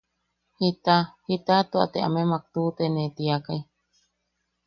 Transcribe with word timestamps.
Jita... 0.59 0.97
jita 1.27 1.55
tua 1.69 1.85
te 1.91 1.99
amemak 2.07 2.43
tuʼutene. 2.53 3.03
Tiakai. 3.15 3.59